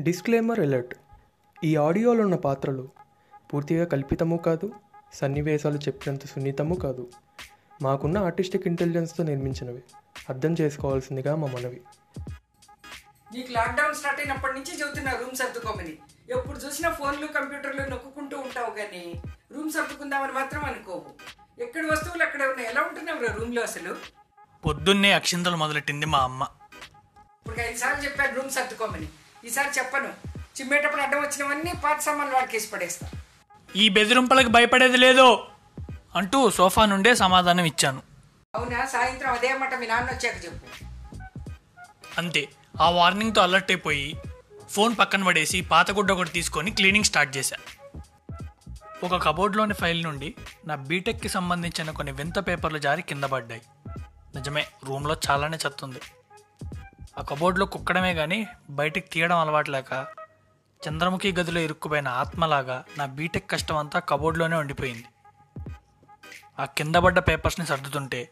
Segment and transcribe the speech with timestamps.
[0.00, 0.94] Disclaimer alert
[1.64, 2.88] ఈ ఆడియోలో ఉన్న పాత్రలు
[3.54, 4.72] పూర్తిగా కల్పితము కాదు
[5.14, 7.10] సన్నివేశాలు చెప్పినంత సున్నితము కాదు.
[7.82, 9.82] మాకున్న ఆర్టిస్టిక్ ఇంటెలిజెన్స్తో నిర్మించినవి.
[10.28, 11.80] అర్థం చేసుకోవాల్సిందిగా మా మనవి.
[13.34, 15.98] నీకు లాక్డౌన్ స్టార్ట్ అయినప్పటి నుంచి చెబుతున్నా రూమ్ సర్దుకోమని.
[16.30, 19.22] ఎప్పుడు చూసినా ఫోన్లు కంప్యూటర్లు నొక్కుంటూ ఉంటావు కానీ
[19.52, 21.04] రూమ్ సర్దుకుందామని మాత్రం అనుకోవు.
[21.62, 22.68] ఎక్కడి వస్తువులు అక్కడే ఉన్నాయి?
[22.68, 23.96] ఎలా ఉంటున్నావు రూమ్లో అసలు?
[24.64, 26.46] పొద్దున్నే అక్షింతలు మొదలెట్టింది మా అమ్మ.
[27.46, 29.08] ఇప్పుడు ఐదు సార్లు చెప్పాను రూమ్ సర్దుకోమని.
[29.46, 30.08] ఈసారి చెప్పను.
[30.60, 33.08] చిమ్మేటప్పుడు అడ్డం వచ్చినవన్నీ పాత సామాన్లు వాడికేసి పడేస్తా.
[33.76, 35.48] ఈ బెదిరింపులకు భయపడేది లేదో
[36.16, 38.02] అంటూ సోఫా నుండే సమాధానం ఇచ్చాను.
[38.54, 38.86] అవునా?
[38.86, 40.84] సాయంత్రం అదే మాట మీ నాన్న వచ్చాక చెప్పు.
[42.18, 42.48] అంతే.
[42.80, 44.16] ఆ వార్నింగ్తో అలర్ట్ అయిపోయి
[44.70, 47.56] ఫోన్ పక్కన పడేసి పాతగుడ్డ ఒకటి తీసుకొని క్లీనింగ్ స్టార్ట్ చేశా.
[49.04, 50.34] ఒక కబోర్డ్లోని ఫైల్ నుండి
[50.66, 53.62] నా బీటెక్కి సంబంధించిన కొన్ని వింత పేపర్లు జారి కింద పడ్డాయి.
[54.34, 55.98] నిజమే రూమ్లో చాలానే చెత్తుంది.
[57.18, 60.06] ఆ కబోర్డ్లో కుక్కడమే కానీ బయటికి తీయడం అలవాట్లేక
[60.88, 65.04] చంద్రముఖి గదిలో ఇరుక్కుపోయిన ఆత్మలాగా నా బీటెక్ కష్టం అంతా కబోర్డ్లోనే ఉండిపోయింది.
[66.60, 68.28] ఆ కింద పడ్డ పేపర్స్ని సర్దుతుంటే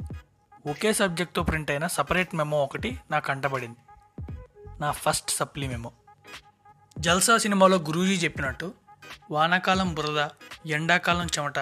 [0.66, 3.78] ఒకే సబ్జెక్ట్తో ప్రింట్ అయిన సపరేట్ మెమో ఒకటి నాకు కంటపడింది.
[4.80, 5.92] నా ఫస్ట్ సప్లీ మెమో.
[6.98, 8.74] జల్సా సినిమాలో గురూజీ చెప్పినట్టు
[9.30, 10.28] వానాకాలం బురద
[10.67, 11.58] ఎండాకాలం చెమట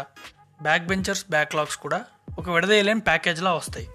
[0.62, 2.04] బ్యాక్ బెంచర్స్ బ్యాక్లాగ్స్ కూడా
[2.38, 3.88] ఒక విడదీయలేని ప్యాకేజ్లా వస్తాయి.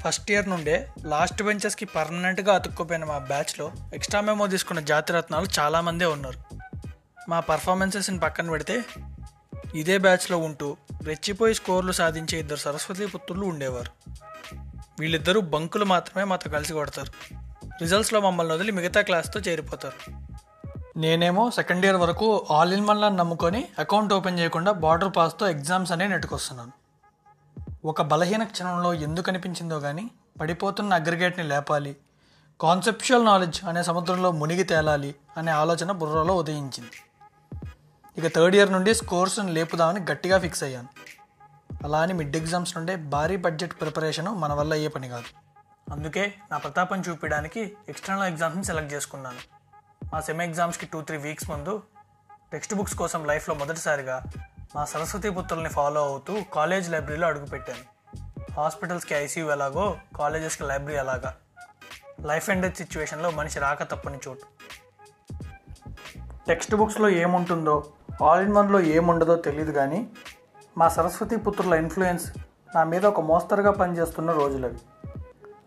[0.00, 6.38] ఫస్ట్ ఇయర్ నుండే లాస్ట్ బెంచెస్కి పర్మనెంట్గా అతుక్కుపోయిన మా బ్యాచ్లో ఎక్స్ట్రా మెమో తీసుకున్న జాతిరత్నాలు చాలామందే ఉన్నారు.
[7.28, 8.84] మా పర్ఫార్మెన్సెస్ని పక్కన పెడితే
[9.74, 14.14] ఇదే బ్యాచ్లో ఉంటూ రెచ్చిపోయి స్కోర్లు సాధించే ఇద్దరు సరస్వతి పుత్రులు ఉండేవారు.
[15.00, 17.34] వీళ్ళిద్దరూ బంకులు మాత్రమే మాతో కలిసి కొడతారు.
[17.80, 20.12] రిజల్ట్స్లో మమ్మల్ని వదిలి మిగతా క్లాస్తో చేరిపోతారు.
[20.96, 26.06] నేనేమో సెకండ్ ఇయర్ వరకు ఆల్ ఇన్ వన్లను నమ్ముకొని అకౌంట్ ఓపెన్ చేయకుండా బార్డర్ పాస్తో ఎగ్జామ్స్ అనే
[26.06, 26.83] నెట్టుకొస్తున్నాను.
[27.84, 31.96] ఒక బలహీన క్షణంలో ఎందుకు అనిపించిందో కానీ పడిపోతున్న అగ్రిగేట్ని లేపాలి.
[32.60, 36.90] కాన్సెప్చువల్ నాలెడ్జ్ అనే సముద్రంలో మునిగి తేలాలి అనే ఆలోచన బుర్రలో ఉదయించింది.
[38.18, 40.88] ఇక థర్డ్ ఇయర్ నుండి స్కోర్స్ని లేపుదామని గట్టిగా ఫిక్స్ అయ్యాను.
[41.84, 45.24] అలా అని మిడ్ ఎగ్జామ్స్ నుండే భారీ బడ్జెట్ ప్రిపరేషను మన వల్ల అయ్యే పని కాదు.
[45.92, 49.38] అందుకే నా ప్రతాపం చూపించడానికి ఎక్స్టర్నల్ ఎగ్జామ్స్ని సెలెక్ట్ చేసుకున్నాను.
[50.12, 51.82] మా సెమ్ ఎగ్జామ్స్కి టూ త్రీ వీక్స్ ముందు
[52.52, 54.24] టెక్స్ట్ బుక్స్ కోసం లైఫ్లో మొదటిసారిగా
[54.74, 57.84] మా సరస్వతి పుత్రుల్ని ఫాలో అవుతూ కాలేజ్ లైబ్రరీలో అడుగుపెట్టాను
[58.52, 61.34] హాస్పిటల్స్కి ఐసీయూ ఎలాగో కాలేజెస్కి లైబ్రరీ ఎలాగా?
[62.20, 64.46] లైఫ్ అండ్ డెత్ సిచ్యువేషన్లో మనిషి రాక తప్పని చోటు.
[66.48, 67.84] టెక్స్ట్ బుక్స్లో ఏముంటుందో
[68.22, 70.10] ఆల్ ఇన్ వన్లో ఏముండదో తెలియదు కానీ
[70.78, 72.32] మా సరస్వతి పుత్రుల ఇన్ఫ్లుయెన్స్
[72.74, 74.78] నా మీద ఒక మోస్తరుగా పనిచేస్తున్న రోజులవి.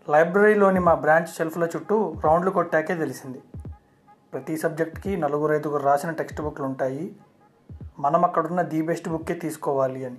[0.08, 3.40] లైబ్రరీలోని మా బ్రాంచ్ షెల్ఫ్ల చుట్టూ రౌండ్లు కొట్టాకే తెలిసింది.
[4.32, 7.16] ప్రతి సబ్జెక్ట్కి నలుగురు ఐదుగురు రాసిన టెక్స్ట్ బుక్లు ఉంటాయి
[7.98, 10.16] మనం అక్కడున్న ది బెస్ట్ బుక్కే తీసుకోవాలి అని.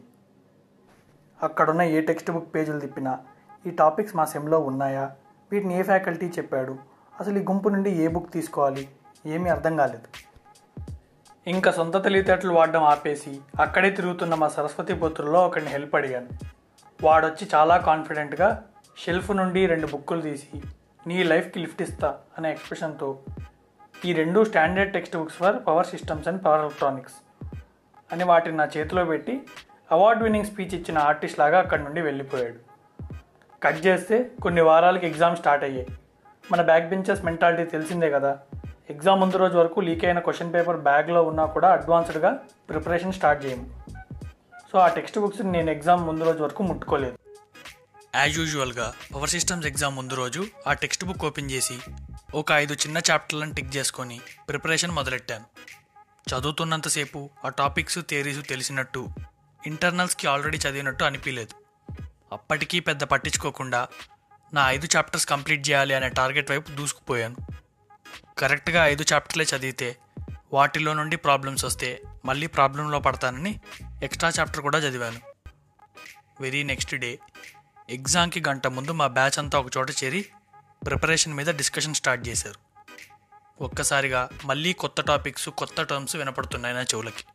[1.43, 3.19] అక్కడున్న ఏ టెక్స్ట్ బుక్ పేజీలు తిప్పినా
[3.65, 5.11] ఈ టాపిక్స్ మా సెమ్లో ఉన్నాయా?
[5.51, 6.77] వీటిని ఏ ఫ్యాకల్టీ చెప్పాడు?
[7.19, 8.89] అసలు ఈ గుంపు నుండి ఏ బుక్ తీసుకోవాలి?
[9.25, 10.07] ఏమీ అర్థం కాలేదు.
[11.47, 16.27] ఇంకా సొంత తెలివితేటలు వాడడం ఆపేసి అక్కడే తిరుగుతున్న మా సరస్వతి పుత్రుల్లో ఒకరిని హెల్ప్ అడిగాను.
[17.03, 18.65] వాడొచ్చి చాలా కాన్ఫిడెంట్గా
[18.97, 20.61] షెల్ఫ్ నుండి రెండు బుక్కులు తీసి
[21.07, 23.19] నీ లైఫ్కి లిఫ్ట్ ఇస్తా అనే ఎక్స్ప్రెషన్తో
[24.05, 27.13] ఈ రెండు standard text books for power systems and power electronics.
[28.11, 29.41] అని వాటిని నా చేతిలో పెట్టి
[29.91, 32.59] అవార్డ్ విన్నింగ్ స్పీచ్ ఇచ్చిన ఆర్టిస్ట్ లాగా అక్కడి నుండి వెళ్ళిపోయాడు.
[33.63, 35.87] కట్ చేస్తే కొన్ని వారాలకి ఎగ్జామ్ స్టార్ట్ అయ్యాయి.
[36.51, 38.39] మన బ్యాక్ బెంచెస్ మెంటాలిటీ తెలిసిందే కదా.
[38.89, 42.39] ఎగ్జామ్ ముందు రోజు వరకు లీక్ అయిన క్వశ్చన్ పేపర్ బ్యాగ్లో ఉన్నా కూడా అడ్వాన్స్డ్గా
[42.69, 43.83] ప్రిపరేషన్ స్టార్ట్ చేయము.
[44.71, 47.17] సో ఆ టెక్స్ట్ బుక్స్ నేను ఎగ్జామ్ ముందు రోజు వరకు ముట్టుకోలేదు.
[48.15, 51.79] యాజ్ యూజువల్గా పవర్ సిస్టమ్స్ ఎగ్జామ్ ముందు రోజు ఆ టెక్స్ట్ బుక్ ఓపెన్ చేసి
[52.35, 55.45] ఒక ఐదు చిన్న చాప్టర్లను టిక్ చేసుకొని ప్రిపరేషన్ మొదలెట్టాను.
[56.29, 59.09] చదువుతున్నంతసేపు ఆ టాపిక్స్ థియరీస్ తెలిసినట్టు
[59.67, 61.55] ఇంటర్నల్స్కి ఆల్రెడీ చదివినట్టు అనిపించలేదు
[62.33, 63.87] అప్పటికీ పెద్ద పట్టించుకోకుండా
[64.53, 67.35] నా ఐదు చాప్టర్స్ కంప్లీట్ చేయాలి అనే టార్గెట్ వైపు దూసుకుపోయాను.
[68.37, 69.97] కరెక్ట్గా ఐదు చాప్టర్లే చదివితే
[70.53, 73.61] వాటిలో నుండి ప్రాబ్లమ్స్ వస్తే మళ్ళీ ప్రాబ్లంలో పడతానని
[74.03, 75.19] ఎక్స్ట్రా చాప్టర్ కూడా చదివాను.
[76.41, 77.19] వెరీ నెక్స్ట్ డే
[77.89, 80.25] ఎగ్జామ్కి గంట ముందు మా బ్యాచ్ అంతా ఒక చోట చేరి
[80.85, 82.68] ప్రిపరేషన్ మీద డిస్కషన్ స్టార్ట్ చేశారు.
[83.61, 87.25] ఒక్కసారిగా మళ్ళీ కొత్త టాపిక్స్ కొత్త టర్మ్స్ వినపడుతున్నాయి నా చెవులకి.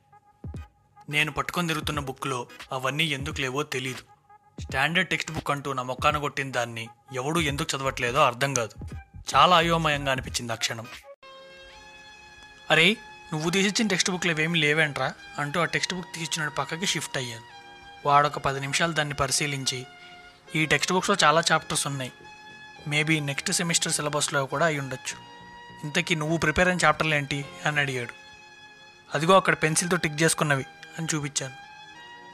[1.11, 4.03] నేను పట్టుకొని తిరుగుతున్న బుక్లో అవన్నీ ఎందుకు లేవో తెలియదు
[4.61, 8.97] స్టాండర్డ్ టెక్స్ట్ బుక్ అంటూ నా మొక్కాన కొట్టిన దాన్ని ఎవడు ఎందుకు చదవట్లేదో అర్థం కాదు.
[9.35, 10.87] చాలా అయోమయంగా అనిపించింది ఆ క్షణం.
[12.71, 12.97] అరే
[13.33, 15.13] నువ్వు తీసిచ్చిన టెక్స్ట్ బుక్లు ఇవేమి లేవేంట్రా?
[15.39, 17.45] అంటూ ఆ టెక్స్ట్ బుక్ తీసిచ్చిన పక్కకి షిఫ్ట్ అయ్యాను.
[18.09, 19.87] వాడొక పది నిమిషాలు దాన్ని పరిశీలించి
[20.55, 22.13] ఈ టెక్స్ట్ బుక్స్లో చాలా చాప్టర్స్ ఉన్నాయి.
[22.89, 25.34] మేబీ నెక్స్ట్ సెమిస్టర్ సిలబస్లో కూడా అయి ఉండొచ్చు.
[25.85, 28.13] ఇంతకీ నువ్వు ప్రిపేర్ అయిన చాప్టర్లు ఏంటి అని అడిగాడు.
[29.15, 30.67] అదిగో అక్కడ పెన్సిల్తో టిక్ చేసుకున్నవి
[30.99, 31.55] అని చూపించాను.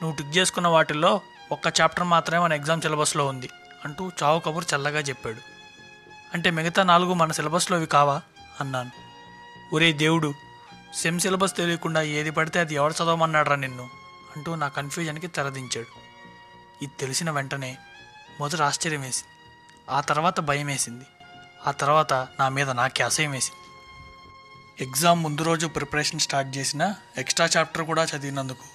[0.03, 1.21] నువ్వు టిక్ చేసుకున్న వాటిల్లో
[1.53, 3.49] ఒక్క చాప్టర్ మాత్రమే మన ఎగ్జామ్ సిలబస్లో ఉంది
[3.85, 5.39] అంటూ చావు కబుర్ చల్లగా చెప్పాడు.
[6.35, 8.23] అంటే మిగతా నాలుగు మన సిలబస్లోవి కావా?
[8.61, 8.91] అన్నాను.
[9.75, 10.35] ఒరే దేవుడు
[10.95, 13.91] సెమ్ సిలబస్ తెలియకుండా ఏది పడితే అది ఎవరు చదవమన్నాడ్రా నిన్ను?
[14.37, 16.11] అంటూ నా కన్ఫ్యూజన్కి తెరదించాడు.
[16.85, 17.79] ఇది తెలిసిన వెంటనే
[18.41, 19.33] మొదట ఆశ్చర్యం వేసింది
[19.91, 21.05] ఆ తర్వాత భయం వేసింది
[21.67, 23.57] ఆ తర్వాత నా మీద నాకే అసహ్యం వేసింది.
[24.85, 28.67] ఎగ్జామ్ ముందు రోజు ప్రిపరేషన్ స్టార్ట్ చేసిన ఎక్స్ట్రా చాప్టర్ కూడా చదివినందుకు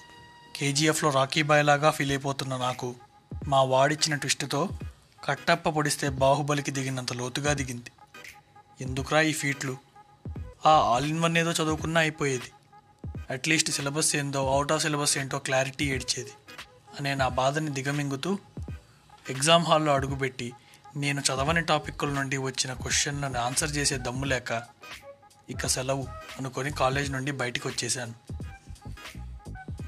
[0.56, 2.94] కేజీఎఫ్లో రాకీ బాయ్ లాగా ఫీల్ అయిపోతున్న నాకు
[3.48, 4.68] మా వాడిచ్చిన ట్విస్ట్తో
[5.24, 7.90] కట్టప్ప పొడిస్తే బాహుబలికి దిగినంత లోతుగా దిగింది.
[8.80, 9.76] ఎందుకురా ఈ ఫీట్లు?
[10.66, 12.50] ఆ ఆల్ ఇన్ వన్ ఏదో చదువుకున్నా అయిపోయేది.
[13.30, 16.30] అట్లీస్ట్ సిలబస్ ఏందో అవుట్ ఆఫ్ సిలబస్ ఏంటో క్లారిటీ ఏడ్చేది
[16.98, 18.38] అనే నా బాధని దిగమింగుతూ
[19.30, 20.52] ఎగ్జామ్ హాల్లో అడుగుపెట్టి
[20.96, 24.62] నేను చదవని టాపిక్ల నుండి వచ్చిన క్వశ్చన్లను ఆన్సర్ చేసే దమ్ము లేక
[25.50, 26.06] ఇక సెలవు
[26.38, 28.14] అనుకొని కాలేజ్ నుండి బయటికి వచ్చేసాను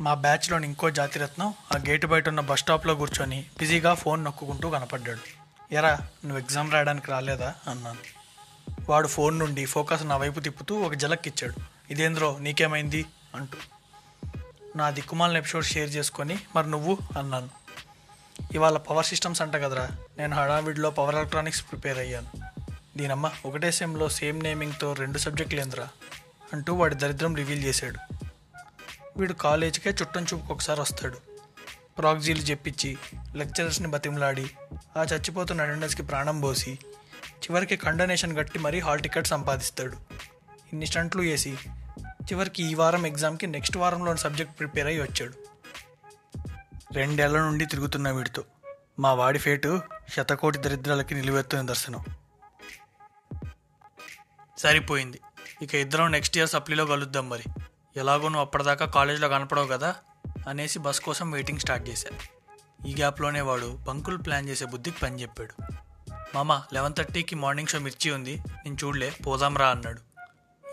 [0.00, 5.38] మా బ్యాచ్లోని ఇంకో జాతిరత్నం ఆ గేటు బయట ఉన్న బస్ స్టాప్లో కూర్చొని బిజీగా ఫోన్ నొక్కుంటూ కనపడ్డాడు.
[5.75, 7.55] ఎరా నువ్వు ఎగ్జామ్ రాయడానికి రాలేదా?
[7.69, 7.99] అన్నాను.
[8.88, 11.55] వాడు ఫోన్ నుండి ఫోకస్ నా వైపు తిప్పుతూ ఒక జలక్ ఇచ్చాడు
[11.90, 13.06] ఇదేంద్రో నీకేమైంది?
[13.34, 13.58] అంటూ.
[14.76, 16.99] నా దిక్కుమాలిన ఎపిసోడ్ షేర్ చేసుకొని మరి నువ్వు?
[17.19, 17.49] అన్నాను.
[18.52, 19.88] ఇవాళ పవర్ సిస్టమ్స్ అంట కదరా.
[20.19, 22.31] నేను హడావిడిలో పవర్ ఎలక్ట్రానిక్స్ ప్రిపేర్ అయ్యాను.
[22.99, 25.88] దీనమ్మ ఒకటే సెమ్లో సేమ్ నేమింగ్తో రెండు సబ్జెక్టులు ఏందిరా
[26.52, 28.14] అంటూ వాడి దరిద్రం రివీల్ చేశాడు.
[29.17, 31.19] వీడు కాలేజీకే చుట్టం చూపుకు ఒకసారి వస్తాడు.
[31.99, 32.99] ప్రాక్జీలు చెప్పించి
[33.37, 34.50] లెక్చరర్స్ని బతిమలాడి
[34.96, 36.79] ఆ చచ్చిపోతున్న అటెండర్స్కి ప్రాణం పోసి
[37.38, 39.96] చివరికి కండనేషన్ కట్టి మరీ హాల్ టికెట్ సంపాదిస్తాడు.
[40.73, 41.56] ఇన్ని స్టంట్లు వేసి
[42.25, 45.32] చివరికి ఈ వారం ఎగ్జామ్కి నెక్స్ట్ వారంలోని సబ్జెక్ట్ ప్రిపేర్ అయ్యి వచ్చాడు.
[46.93, 48.44] రెండేళ్ళ నుండి తిరుగుతున్న వీడితో
[48.99, 49.81] మా వాడి ఫేటు
[50.17, 52.05] శతకోటి దరిద్రాలకి నిలువెత్తు నిదర్శనం
[54.58, 55.20] సరిపోయింది.
[55.62, 57.43] ఇక ఇద్దరం నెక్స్ట్ ఇయర్ సప్లీలో కలుద్దాం మరి.
[57.96, 59.96] ఎలాగో నువ్వు అప్పటిదాకా కాలేజ్లో కనపడవు కదా
[60.49, 62.11] అనేసి బస్ కోసం వెయిటింగ్ స్టార్ట్ చేశా.
[62.87, 65.62] ఈ గ్యాప్లోనే వాడు బంకులు ప్లాన్ చేసే బుద్ధికి పని చెప్పాడు.
[66.34, 68.37] మామ లెవెన్ థర్టీకి మార్నింగ్ షో మిర్చి ఉంది.
[68.49, 70.00] నేను చూడలే పోదాంరా అన్నాడు.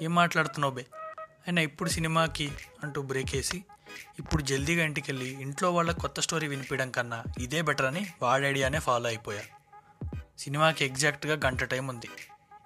[0.04, 0.86] ఏం మాట్లాడుతున్నావు బే?
[1.20, 2.52] అయినా ఇప్పుడు సినిమాకి
[2.84, 3.64] అంటూ బ్రేక్ వేసి
[4.20, 8.80] ఇప్పుడు జల్దీగా ఇంటికి వెళ్ళి ఇంట్లో వాళ్ళ కొత్త స్టోరీ వినిపించడం కన్నా ఇదే బెటర్ అని వాడి ఐడియానే
[8.80, 9.42] ఫాలో అయిపోయా.
[10.40, 12.10] సినిమాకి ఎగ్జాక్ట్గా గంట టైం ఉంది.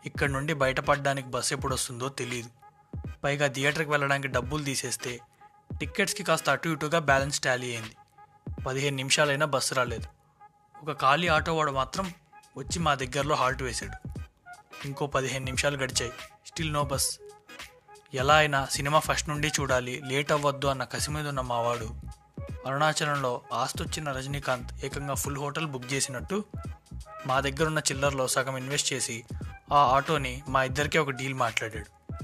[0.06, 2.50] ఇక్కడ నుండి బయటపడడానికి బస్సు ఎప్పుడు వస్తుందో తెలియదు
[3.24, 5.20] పైగా థియేటర్కి వెళ్ళడానికి డబ్బులు తీసేస్తే
[5.80, 7.96] టికెట్స్కి కాస్త అటు ఇటుగా బ్యాలెన్స్ టాలీ అయింది.
[8.68, 10.08] పదిహేను నిమిషాలైనా బస్సు రాలేదు.
[10.84, 12.14] ఒక ఖాళీ ఆటో వాడు మాత్రం
[12.58, 14.20] వచ్చి మా దగ్గరలో హాల్ట్ వేశాడు.
[14.86, 16.12] ఇంకో పదిహేను నిమిషాలు గడిచాయి.
[16.48, 17.20] Still no bus.
[18.13, 21.95] ఎలా అయినా సినిమా ఫస్ట్ నుండి చూడాలి లేట్ అవ్వద్దు అన్న కసి మీద ఉన్న మావాడు.
[22.67, 26.45] అరుణాచలంలో ఆస్తొచ్చిన రజనీకాంత్ ఏకంగా ఫుల్ హోటల్ బుక్ చేసినట్టు
[27.27, 29.23] మా దగ్గరున్న చిల్లర్లో సగం ఇన్వెస్ట్ చేసి
[29.71, 32.15] ఆ ఆటోని మా ఇద్దరికీ ఒక డీల్ మాట్లాడాడు.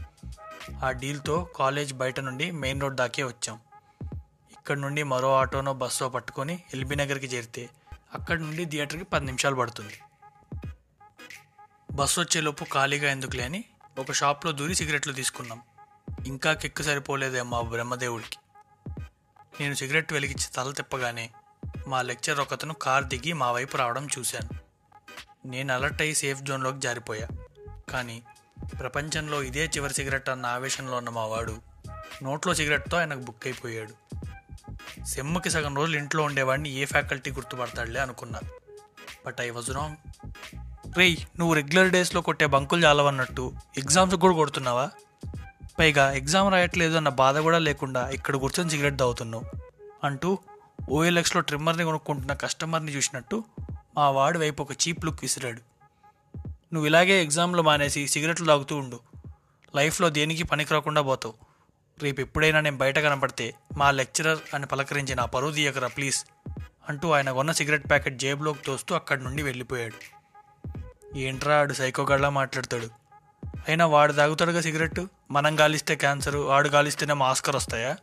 [0.85, 3.59] ఆ డీల్తో కాలేజ్ బయట నుండి మెయిన్ రోడ్ దాకే వచ్చాం.
[4.51, 7.69] ఇక్కడ నుండి మరో ఆటోనో బస్సో పట్టుకొని ఎల్బీ నగర్కి చేరితే
[8.13, 9.99] అక్కడి నుండి థియేటర్కి పది నిమిషాలు పడుతుంది.
[11.91, 13.65] బస్సు వచ్చేలోపు ఖాళీగా ఎందుకులే అని
[13.99, 15.61] ఒక షాప్లో దూరి సిగరెట్లు తీసుకున్నాం.
[16.25, 18.37] ఇంకా కిక్కు సరిపోలేదే మా బ్రహ్మదేవుడికి.
[19.61, 21.29] నేను సిగరెట్ వెలిగించి తల తిప్పగానే
[21.87, 24.49] మా లెక్చర్ ఒకతను కార్ దిగి మా వైపు రావడం చూశాను.
[25.47, 27.27] నేను అలర్ట్ అయ్యి సేఫ్ జోన్లోకి జారిపోయా.
[27.89, 28.23] కానీ
[28.79, 31.57] ప్రపంచంలో ఇదే చివరి సిగరెట్ అన్న ఆవేశంలో ఉన్న మా వాడు
[32.23, 33.93] నోట్లో సిగరెట్తో ఆయనకు బుక్ అయిపోయాడు.
[35.05, 38.39] సెమ్ముకి సగం రోజులు ఇంట్లో ఉండేవాడిని ఏ ఫ్యాకల్టీ గుర్తుపడతాడులే అనుకున్నా.
[39.25, 39.95] But I was wrong.
[40.97, 44.91] రేయ్ నువ్వు రెగ్యులర్ డేస్లో కొట్టే బంకులు చాలవన్నట్టు ఎగ్జామ్స్ కూడా కొడుతున్నావా?
[45.79, 49.45] పైగా ఎగ్జామ్ రాయట్లేదు అన్న బాధ కూడా లేకుండా ఇక్కడ కూర్చొని సిగరెట్ తాగుతున్నావు
[50.03, 50.39] అంటూ
[50.89, 53.43] ఓఎల్ఎక్స్లో ట్రిమ్మర్ని కొనుక్కుంటున్న కస్టమర్ని చూసినట్టు
[53.97, 55.61] మా వాడి వైపు ఒక చీప్ లుక్ విసిరాడు.
[56.73, 58.99] నువ్వు ఇలాగే ఎగ్జామ్లో మానేసి సిగరెట్లు తాగుతూ ఉండు.
[59.75, 61.33] లైఫ్లో దేనికి పనికి రాకుండా పోతావు.
[62.01, 66.25] రేపు ఎప్పుడైనా నేను బయట కనపడితే మా లెక్చరర్ అని పలకరించి నా పరువు తీయకరా ప్లీజ్
[66.89, 69.99] అంటూ ఆయన కొన్న సిగరెట్ ప్యాకెట్ జేబులోకి తోస్తూ అక్కడి నుండి వెళ్ళిపోయాడు.
[71.17, 73.04] ఏంట్రా ఆడు సైకోగాళ్ళ మాట్లాడతాడు.
[73.67, 77.97] అయినా వాడు తాగుతాడుగా సిగరెట్ మనం గాలిస్తే క్యాన్సరు వాడు గాలిస్తేనే మాస్కర్ వస్తాయా?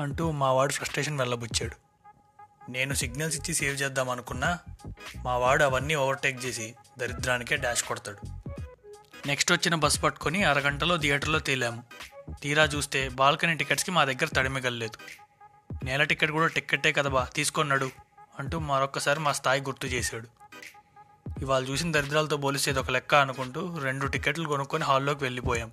[0.00, 1.76] అంటూ మా వాడు ఫ్రస్ట్రేషన్ వెళ్ళబుచ్చాడు.
[2.70, 4.58] నేను సిగ్నల్స్ ఇచ్చి సేవ్ చేద్దాం అనుకున్నా
[5.24, 8.18] మా వాడు అవన్నీ ఓవర్టేక్ చేసి దరిద్రానికే డాష్ కొడతాడు.
[9.26, 11.82] నెక్స్ట్ వచ్చిన బస్ పట్టుకొని అరగంటలో థియేటర్లో తేలాము.
[12.42, 14.98] తీరా చూస్తే బాల్కనీ టికెట్స్కి మా దగ్గర తడిమిగలలేదు.
[15.84, 17.90] నేల టికెట్ కూడా టిక్కెట్టే కదా బా తీసుకొన్నాడు
[18.38, 20.39] అంటూ మరొక్కసారి మా స్థాయి గుర్తు చేశాడు.
[21.40, 25.70] ఇవాళ చూసిన దరిద్రాలతో పోలిస్తే ఇది ఒక లెక్క అనుకుంటూ రెండు టికెట్లు కొనుక్కొని హాల్లోకి వెళ్ళిపోయాం.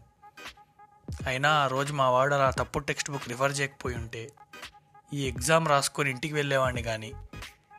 [1.27, 4.31] అయినా ఆ రోజు మా వాడు అలా తప్పుడు టెక్స్ట్ బుక్ రిఫర్ చేయకపోయి ఉంటే
[5.13, 7.13] ఈ ఎగ్జామ్ రాసుకొని ఇంటికి వెళ్ళేవాడిని కానీ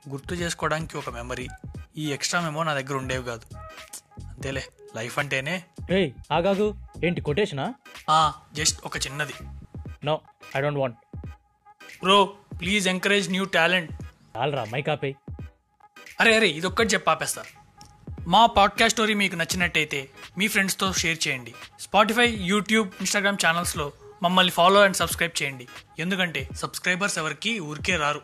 [0.08, 1.48] గుర్తు చేసుకోవడానికి ఒక మెమరీ.
[1.96, 3.56] ఈ ఎక్స్ట్రా మెమో నా దగ్గర ఉండేవి కాదు.
[4.28, 4.64] అంతేలే
[4.96, 5.64] లైఫ్ అంటేనే.
[5.90, 6.74] ఏయ్ ఆగాగు.
[7.04, 7.74] ఏంటి కొటేషనా?
[8.10, 9.34] ఆ, జస్ట్ ఒక చిన్నది.
[10.04, 10.20] No
[10.56, 10.96] I don't want.
[12.02, 12.24] Bro
[12.60, 13.92] please encourage new talent.
[14.36, 15.14] చాలరా మైక్ ఆపేయ్.
[16.20, 17.44] అరే అరే ఇదొక్కటి చెప్పి ఆపేస్తా.
[18.28, 20.08] మా పాడ్కాస్ట్ స్టోరీ మీకు నచ్చినట్టయితే
[20.38, 21.54] మీ ఫ్రెండ్స్తో షేర్ చేయండి.
[21.80, 23.92] స్పాటిఫై యూట్యూబ్ ఇన్స్టాగ్రామ్ ఛానల్స్లో
[24.22, 25.68] మమ్మల్ని ఫాలో అండ్ సబ్స్క్రైబ్ చేయండి.
[25.98, 28.20] ఎందుకంటే సబ్స్క్రైబర్స్ ఎవరికి ఊరికే రారు.